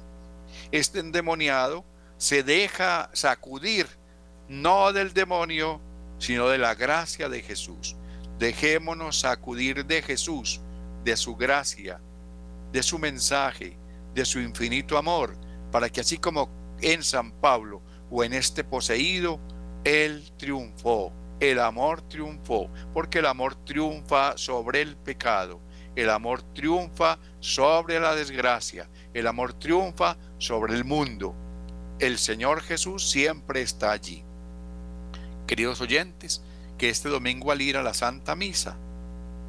[0.72, 1.86] Este endemoniado
[2.18, 3.88] se deja sacudir
[4.48, 5.80] no del demonio,
[6.18, 7.96] sino de la gracia de Jesús.
[8.40, 10.62] Dejémonos sacudir de Jesús,
[11.04, 12.00] de su gracia,
[12.72, 13.78] de su mensaje,
[14.14, 15.36] de su infinito amor,
[15.72, 16.50] para que así como
[16.82, 19.40] en San Pablo o en este poseído,
[19.84, 25.60] Él triunfó, el amor triunfó, porque el amor triunfa sobre el pecado,
[26.02, 31.36] el amor triunfa sobre la desgracia, el amor triunfa sobre el mundo.
[32.00, 34.24] El Señor Jesús siempre está allí.
[35.46, 36.42] Queridos oyentes,
[36.78, 38.78] que este domingo al ir a la Santa Misa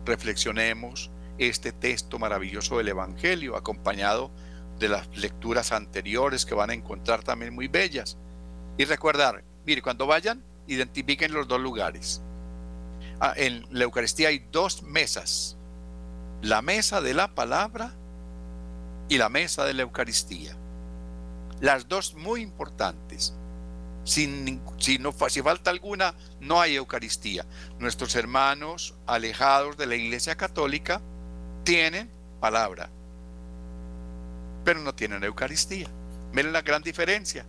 [0.05, 4.33] reflexionemos este texto maravilloso del Evangelio acompañado
[4.81, 8.17] de las lecturas anteriores que van a encontrar también muy bellas.
[8.77, 12.21] Y recordar, mire, cuando vayan, identifiquen los dos lugares.
[13.21, 15.57] Ah, en la Eucaristía hay dos mesas,
[16.43, 17.93] la mesa de la palabra
[19.09, 20.55] y la mesa de la Eucaristía.
[21.61, 23.35] Las dos muy importantes.
[24.05, 27.45] Sin, si, no, si falta alguna, no hay Eucaristía.
[27.79, 31.01] Nuestros hermanos alejados de la Iglesia Católica
[31.65, 32.11] tienen
[32.41, 32.89] palabra,
[34.65, 35.89] pero no tienen Eucaristía.
[36.33, 37.45] Miren la gran diferencia.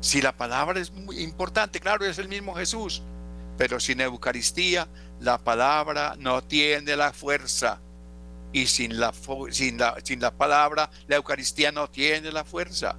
[0.00, 3.02] Si la palabra es muy importante, claro, es el mismo Jesús,
[3.56, 4.88] pero sin Eucaristía,
[5.20, 7.80] la palabra no tiene la fuerza.
[8.52, 9.12] Y sin la,
[9.50, 12.96] sin la, sin la palabra, la Eucaristía no tiene la fuerza.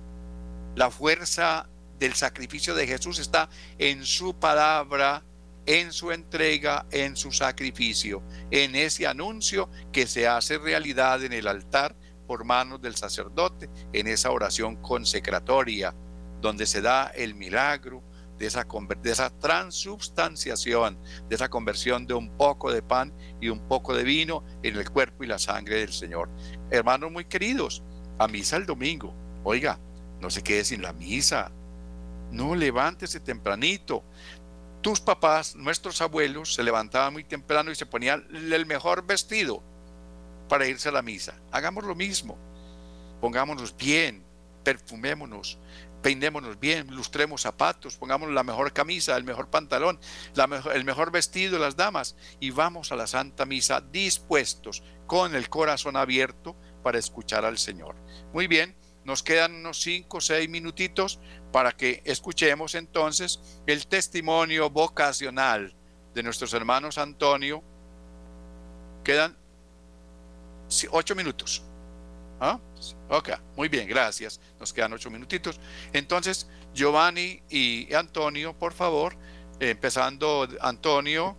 [0.76, 5.24] La fuerza del sacrificio de Jesús está en su palabra,
[5.66, 11.48] en su entrega, en su sacrificio, en ese anuncio que se hace realidad en el
[11.48, 11.96] altar
[12.28, 15.94] por manos del sacerdote, en esa oración consecratoria,
[16.42, 18.04] donde se da el milagro
[18.38, 20.98] de esa, transubstanciación,
[21.30, 24.90] de esa conversión de un poco de pan y un poco de vino en el
[24.90, 26.30] cuerpo y la sangre del Señor.
[26.70, 27.84] Hermanos muy queridos,
[28.18, 29.14] a misa el domingo.
[29.44, 29.80] Oiga,
[30.20, 31.52] no se quede sin la misa.
[32.32, 34.04] No, levántese tempranito.
[34.82, 39.64] Tus papás, nuestros abuelos, se levantaban muy temprano y se ponían el mejor vestido
[40.48, 41.34] para irse a la misa.
[41.52, 42.38] Hagamos lo mismo.
[43.22, 44.24] Pongámonos bien,
[44.64, 45.58] perfumémonos,
[46.06, 50.00] peinémonos bien, lustremos zapatos, pongamos la mejor camisa, el mejor pantalón,
[50.76, 55.98] el mejor vestido las damas y vamos a la Santa Misa dispuestos, con el corazón
[55.98, 57.96] abierto para escuchar al Señor.
[58.34, 61.20] Muy bien, nos quedan unos cinco o seis minutitos
[61.52, 65.76] para que escuchemos entonces el testimonio vocacional
[66.14, 67.64] de nuestros hermanos Antonio.
[69.04, 69.36] Quedan
[70.92, 71.64] ocho minutos.
[72.46, 72.60] ¿Ah?
[73.10, 74.40] Ok, muy bien, gracias.
[74.60, 75.60] Nos quedan ocho minutitos.
[75.94, 79.18] Entonces, Giovanni y Antonio, por favor,
[79.60, 81.36] empezando Antonio,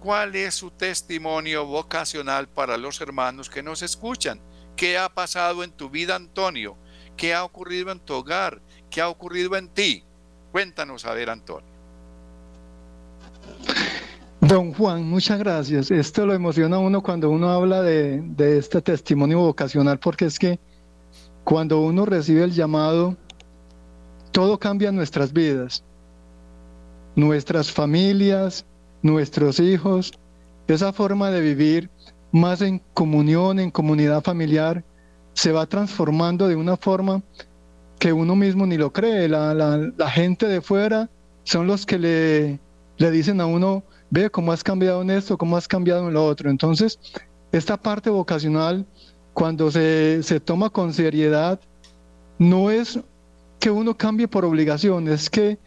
[0.00, 4.40] ¿cuál es su testimonio vocacional para los hermanos que nos escuchan?
[4.74, 6.78] ¿Qué ha pasado en tu vida, Antonio?
[7.14, 8.62] ¿Qué ha ocurrido en tu hogar?
[8.90, 10.02] ¿Qué ha ocurrido en ti?
[10.50, 11.68] Cuéntanos a ver, Antonio.
[14.48, 15.90] Don Juan, muchas gracias.
[15.90, 20.58] Esto lo emociona a uno cuando uno habla de, este testimonio vocacional, porque es que
[21.44, 23.14] cuando uno recibe el llamado,
[24.32, 25.84] todo cambia en nuestras vidas,
[27.14, 28.64] nuestras familias,
[29.02, 30.12] nuestros hijos,
[30.66, 31.90] esa forma de vivir
[32.32, 34.82] más en comunión, en comunidad familiar,
[35.34, 37.22] se va transformando de una forma
[37.98, 39.28] que uno mismo ni lo cree.
[39.28, 41.10] La, la, gente de fuera
[41.44, 42.58] son los que le,
[42.96, 46.24] le dicen a uno, ve cómo has cambiado en esto, cómo has cambiado en lo
[46.24, 46.50] otro.
[46.50, 46.98] Entonces,
[47.52, 48.86] esta parte vocacional,
[49.34, 51.60] cuando se, se toma con seriedad,
[52.38, 52.98] no es
[53.58, 55.58] que uno cambie por obligación, es que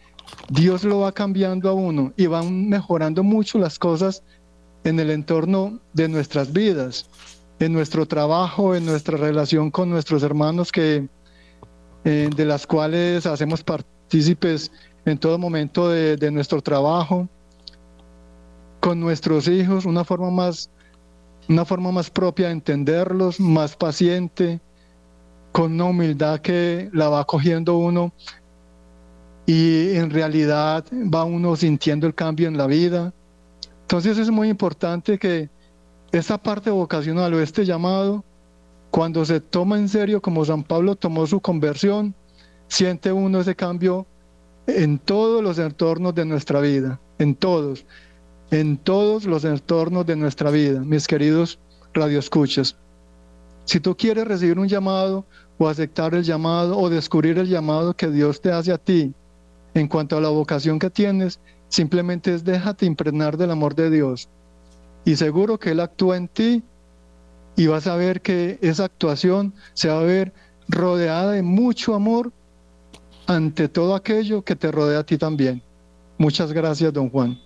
[0.48, 4.22] Dios lo va cambiando a uno y van mejorando mucho las cosas
[4.84, 7.08] en el entorno de nuestras vidas,
[7.58, 11.08] en nuestro trabajo, en nuestra relación con nuestros hermanos que
[12.04, 14.72] eh, de las cuales hacemos partícipes
[15.04, 17.28] en todo momento de, de nuestro trabajo,
[18.82, 20.68] con nuestros hijos, una forma más,
[21.48, 24.60] una forma más propia de entenderlos, más paciente,
[25.52, 28.12] con una humildad que la va cogiendo uno
[29.46, 33.14] y en realidad va uno sintiendo el cambio en la vida.
[33.82, 35.48] Entonces es muy importante que
[36.10, 38.24] esta parte vocacional o este llamado,
[38.90, 42.16] cuando se toma en serio como San Pablo tomó su conversión,
[42.66, 44.08] siente uno ese cambio
[44.66, 47.86] en todos los entornos de nuestra vida, en todos,
[48.52, 51.58] en todos los entornos de nuestra vida, mis queridos
[51.94, 52.76] radioescuchas.
[53.64, 55.24] Si tú quieres recibir un llamado
[55.56, 59.14] o aceptar el llamado o descubrir el llamado que Dios te hace a ti
[59.72, 61.40] en cuanto a la vocación que tienes,
[61.70, 64.28] simplemente es déjate impregnar del amor de Dios.
[65.06, 66.62] Y seguro que Él actúa en ti
[67.56, 70.34] y vas a ver que esa actuación se va a ver
[70.68, 72.32] rodeada de mucho amor
[73.26, 75.62] ante todo aquello que te rodea a ti también.
[76.18, 77.38] Muchas gracias, don Juan.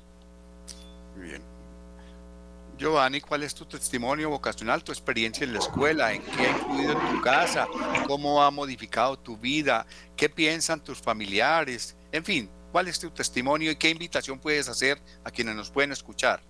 [2.78, 6.12] Giovanni, ¿cuál es tu testimonio vocacional, tu experiencia en la escuela?
[6.12, 7.66] ¿En qué ha influido en tu casa?
[8.06, 9.86] ¿Cómo ha modificado tu vida?
[10.14, 11.96] ¿Qué piensan tus familiares?
[12.12, 15.92] En fin, ¿cuál es tu testimonio y qué invitación puedes hacer a quienes nos pueden
[15.92, 16.40] escuchar?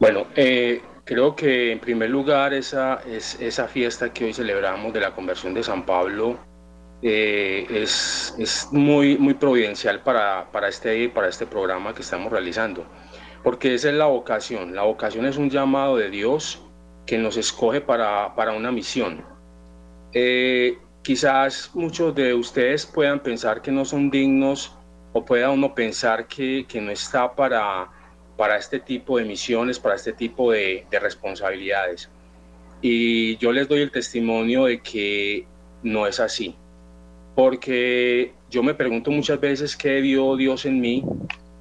[0.00, 5.00] Bueno, eh, creo que en primer lugar esa, es, esa fiesta que hoy celebramos de
[5.00, 6.36] la conversión de San Pablo
[7.00, 12.84] eh, es, es, muy, muy providencial para, para, este, para este programa que estamos realizando
[13.46, 14.74] porque esa es la vocación.
[14.74, 16.60] La vocación es un llamado de Dios
[17.06, 19.22] que nos escoge para, para una misión.
[20.12, 24.72] Eh, quizás muchos de ustedes puedan pensar que no son dignos
[25.12, 27.88] o pueda uno pensar que, que no está para,
[28.36, 32.08] para este tipo de misiones, para este tipo de, de responsabilidades.
[32.82, 35.46] Y yo les doy el testimonio de que
[35.84, 36.56] no es así,
[37.36, 41.04] porque yo me pregunto muchas veces qué vio Dios en mí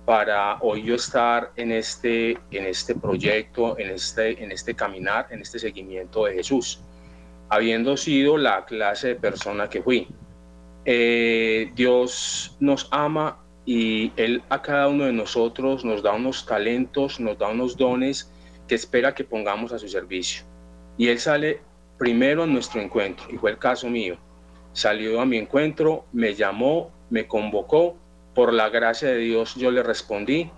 [0.06, 5.41] para hoy yo estar en este, en este proyecto, en este, en este caminar, en
[5.41, 6.80] este seguimiento de Jesús,
[7.49, 10.08] habiendo sido la clase de persona que fui.
[10.86, 17.20] Eh, Dios nos ama y Él a cada uno de nosotros nos da unos talentos,
[17.20, 18.32] nos da unos dones
[18.68, 20.43] que espera que pongamos a su servicio.
[20.97, 21.62] Y Él sale
[21.97, 24.18] primero a nuestro encuentro, y fue el caso mío.
[24.74, 27.97] Salió a mi encuentro, me llamó, me convocó
[28.36, 30.52] por la gracia de Dios yo le respondí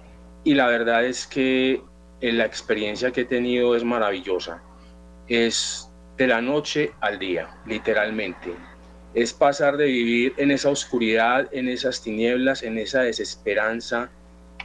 [0.44, 1.82] y la verdad es que
[2.20, 4.62] eh, la experiencia que he tenido es maravillosa.
[5.28, 8.54] Es de la noche al día, literalmente.
[9.14, 14.10] Es pasar de vivir en esa oscuridad, en esas tinieblas, en esa desesperanza,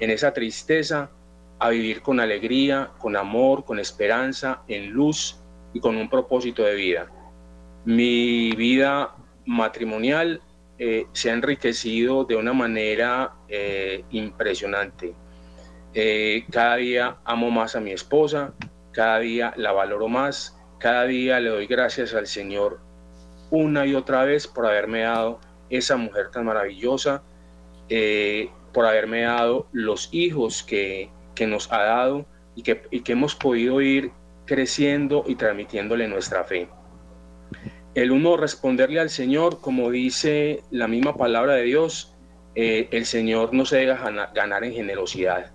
[0.00, 1.10] en esa tristeza,
[1.58, 5.36] a vivir con alegría, con amor, con esperanza, en luz
[5.74, 7.06] y con un propósito de vida.
[7.84, 9.14] Mi vida
[9.46, 10.40] matrimonial
[10.84, 15.14] eh, se ha enriquecido de una manera eh, impresionante.
[15.94, 18.52] Eh, cada día amo más a mi esposa,
[18.90, 22.80] cada día la valoro más, cada día le doy gracias al Señor
[23.52, 25.38] una y otra vez por haberme dado
[25.70, 27.22] esa mujer tan maravillosa,
[28.72, 32.26] por haberme dado los hijos que, que nos ha dado
[32.56, 34.10] y que, y que hemos podido ir
[34.46, 36.66] creciendo y transmitiéndole nuestra fe
[37.94, 42.14] el uno responderle al Señor, como dice la misma palabra de Dios,
[42.54, 45.50] eh, el Señor no se deja ganar en generosidad.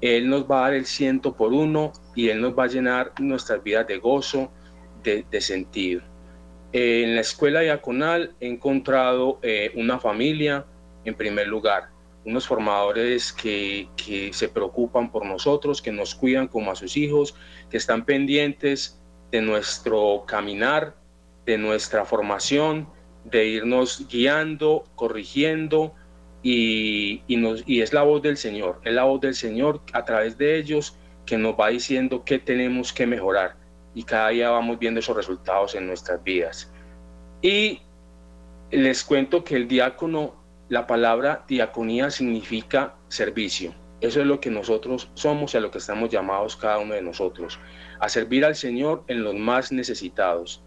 [0.00, 3.12] Él nos va a dar el ciento por uno y Él nos va a llenar
[3.18, 4.50] nuestras vidas de gozo,
[5.02, 6.00] de, sentido.
[6.72, 10.64] en la escuela diaconal he encontrado eh, una familia,
[11.04, 11.90] en primer lugar,
[12.24, 17.34] unos formadores que, que se preocupan por nosotros, que nos cuidan como a sus hijos,
[17.68, 18.98] que están pendientes
[19.30, 20.94] de nuestro caminar,
[21.46, 22.88] de nuestra formación,
[23.24, 25.94] de irnos guiando, corrigiendo,
[26.42, 30.36] y, nos, y es la voz del Señor, es la voz del Señor a través
[30.36, 33.56] de ellos que nos va diciendo qué tenemos que mejorar
[33.94, 36.70] y cada día vamos viendo esos resultados en nuestras vidas.
[37.40, 37.80] Y
[38.70, 40.34] les cuento que el diácono,
[40.68, 43.74] la palabra diaconía significa servicio.
[44.00, 47.02] Eso es lo que nosotros somos y a lo que estamos llamados cada uno de
[47.02, 47.58] nosotros,
[48.00, 50.62] a servir al Señor en los más necesitados,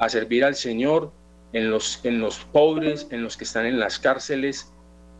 [0.00, 1.12] a servir al Señor
[1.52, 4.72] en los, en los pobres, en los que están en las cárceles,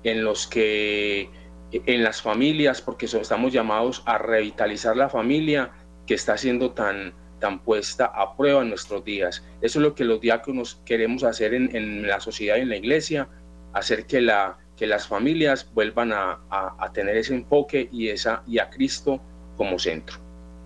[0.03, 1.31] en los que
[1.73, 5.71] en las familias, porque estamos llamados a revitalizar la familia
[6.07, 9.45] que está siendo tan, tan puesta a prueba en nuestros días.
[9.61, 12.77] Eso es lo que los diáconos queremos hacer en, en la sociedad y en la
[12.77, 13.29] iglesia,
[13.73, 18.59] hacer que, la, que las familias vuelvan a, a, tener ese enfoque y, esa, y
[18.59, 19.21] a Cristo
[19.57, 20.19] como centro.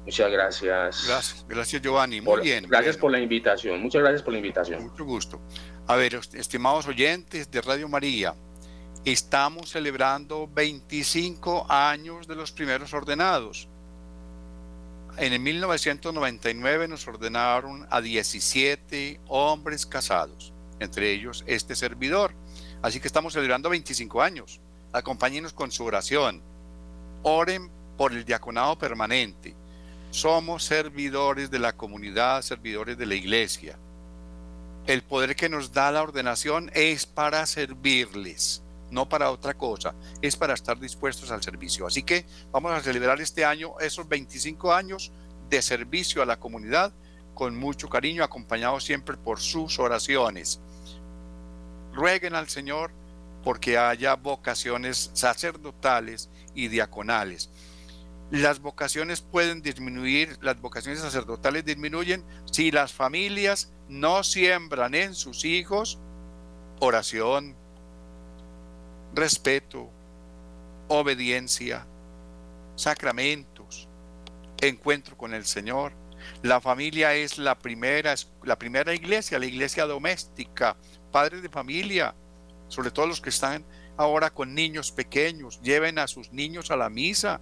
[0.04, 1.06] Muchas gracias.
[1.06, 2.20] Gracias, gracias Giovanni.
[2.20, 2.66] Muy bien.
[2.68, 3.80] Gracias por la invitación.
[3.80, 4.82] Muchas gracias por la invitación.
[4.82, 5.40] Mucho gusto.
[5.86, 8.34] A ver, estimados oyentes de Radio María,
[9.04, 13.68] estamos celebrando 25 años de los primeros ordenados.
[15.16, 22.34] En el 1999 nos ordenaron a 17 hombres casados, entre ellos este servidor.
[22.82, 24.60] Así que estamos celebrando 25 años.
[24.92, 26.42] Acompáñenos con su oración.
[27.22, 29.54] Oren por el diaconado permanente.
[30.14, 33.76] Somos servidores de la comunidad, servidores de la iglesia.
[34.86, 38.62] El poder que nos da la ordenación es para servirles
[38.92, 39.92] no para otra cosa,
[40.22, 41.84] es para estar dispuestos al servicio.
[41.84, 45.10] Así que vamos a celebrar este año esos 25 años
[45.50, 46.92] de servicio a la comunidad
[47.34, 50.60] con mucho cariño, acompañados siempre por sus oraciones.
[51.92, 52.92] Rueguen al Señor
[53.42, 57.50] porque haya vocaciones sacerdotales y diaconales.
[58.34, 65.44] Las vocaciones pueden disminuir, las vocaciones sacerdotales disminuyen si las familias no siembran en sus
[65.44, 66.00] hijos
[66.80, 67.54] oración,
[69.14, 69.88] respeto,
[70.88, 71.86] obediencia,
[72.74, 73.86] sacramentos,
[74.60, 75.92] encuentro con el Señor.
[76.42, 80.76] La familia es la primera, la primera iglesia, la iglesia doméstica,
[81.12, 82.16] padres de familia,
[82.66, 83.64] sobre todo los que están
[83.96, 87.40] ahora con niños pequeños, lleven a sus niños a la misa,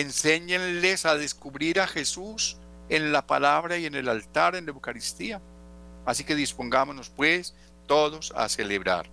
[0.00, 2.56] enséñenles a descubrir a Jesús
[2.88, 5.40] en la palabra y en el altar, en la Eucaristía.
[6.04, 7.54] Así que dispongámonos pues
[7.86, 9.08] todos a celebrar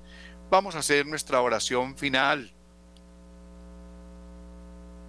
[0.51, 2.51] vamos a hacer nuestra oración final.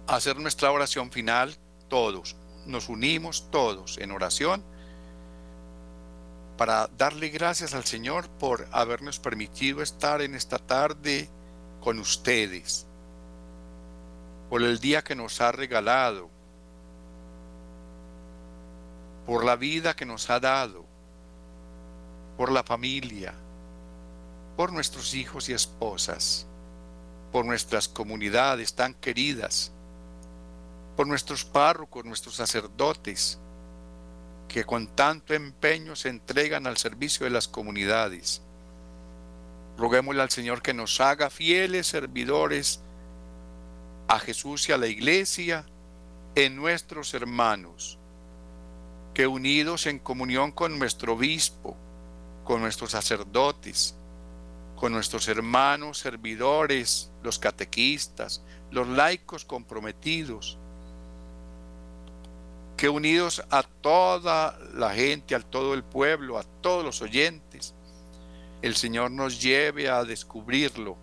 [0.07, 1.55] hacer nuestra oración final
[1.89, 2.35] todos.
[2.65, 4.63] Nos unimos todos en oración
[6.57, 11.29] para darle gracias al Señor por habernos permitido estar en esta tarde
[11.81, 12.85] con ustedes,
[14.53, 16.29] por el día que nos ha regalado,
[19.25, 20.85] por la vida que nos ha dado,
[22.37, 23.33] por la familia,
[24.55, 26.45] por nuestros hijos y esposas,
[27.31, 29.71] por nuestras comunidades tan queridas,
[30.95, 33.39] por nuestros párrocos, nuestros sacerdotes,
[34.47, 38.43] que con tanto empeño se entregan al servicio de las comunidades.
[39.79, 42.82] Roguémosle al Señor que nos haga fieles servidores
[44.07, 45.65] a Jesús y a la iglesia
[46.35, 47.97] en nuestros hermanos,
[49.13, 51.77] que unidos en comunión con nuestro obispo,
[52.43, 53.95] con nuestros sacerdotes,
[54.75, 58.41] con nuestros hermanos servidores, los catequistas,
[58.71, 60.57] los laicos comprometidos,
[62.75, 67.73] que unidos a toda la gente, a todo el pueblo, a todos los oyentes,
[68.61, 70.97] el Señor nos lleve a descubrirlo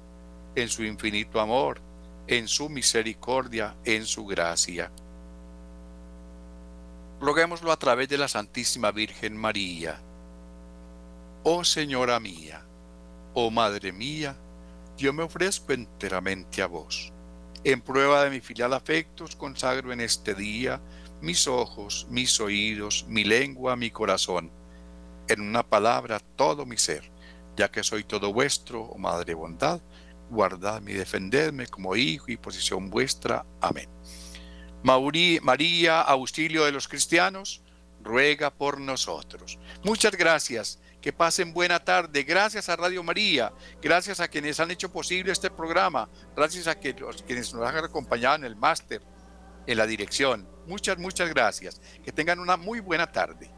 [0.56, 1.80] en su infinito amor,
[2.26, 4.90] en su misericordia, en su gracia.
[7.20, 10.00] Roguémoslo a través de la Santísima Virgen María.
[11.42, 12.62] Oh Señora mía,
[13.34, 14.36] Oh Madre mía,
[14.96, 17.12] yo me ofrezco enteramente a vos.
[17.62, 20.80] En prueba de mi filial afectos consagro en este día
[21.20, 24.50] mis ojos, mis oídos, mi lengua, mi corazón,
[25.28, 27.04] en una palabra todo mi ser,
[27.56, 29.80] ya que soy todo vuestro, oh Madre bondad,
[30.30, 33.44] guardadme y defendedme como hijo y posición vuestra.
[33.60, 33.88] Amén.
[34.82, 37.62] María, auxilio de los cristianos,
[38.02, 39.58] ruega por nosotros.
[39.84, 42.22] Muchas gracias que pasen buena tarde.
[42.22, 43.52] Gracias a Radio María,
[43.82, 48.44] gracias a quienes han hecho posible este programa, gracias a quienes nos han acompañado en
[48.44, 49.02] el máster,
[49.66, 50.48] en la dirección.
[50.66, 51.80] Muchas, muchas gracias.
[52.04, 53.50] Que tengan una muy buena tarde.